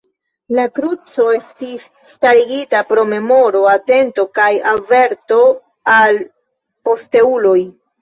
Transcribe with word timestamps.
La 0.59 0.63
kruco 0.77 1.25
estis 1.39 1.83
starigita 2.13 2.81
pro 2.93 3.05
memoro, 3.13 3.63
atento 3.75 4.27
kaj 4.41 4.51
averto 4.75 5.41
al 6.01 6.23
posteuloj. 6.87 7.59